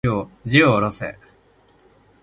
[0.45, 1.15] 銃を下ろせ。